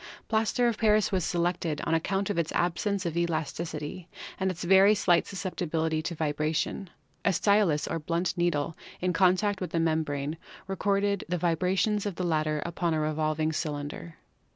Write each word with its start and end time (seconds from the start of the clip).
Plaster 0.27 0.67
of 0.67 0.79
Paris 0.79 1.11
was 1.11 1.23
selected 1.23 1.79
on 1.81 1.93
ac 1.93 2.01
count 2.05 2.31
of* 2.31 2.39
its 2.39 2.51
absence 2.53 3.05
of 3.05 3.15
elasticity 3.15 4.07
and 4.39 4.49
its 4.49 4.63
very 4.63 4.95
slight 4.95 5.27
sus 5.27 5.43
ceptibility 5.43 6.01
tc 6.01 6.15
vibration. 6.17 6.89
A 7.23 7.31
stylus 7.31 7.87
or 7.87 7.99
blunt 7.99 8.35
needle 8.35 8.75
in 8.99 9.13
con 9.13 9.35
tact 9.35 9.61
with 9.61 9.69
the 9.69 9.79
membrane 9.79 10.37
recorded 10.65 11.23
the 11.29 11.37
vibrations 11.37 12.07
of 12.07 12.15
the 12.15 12.25
latter 12.25 12.63
upon 12.65 12.95
a 12.95 12.99
revolving 12.99 13.53
cylinder. 13.53 14.17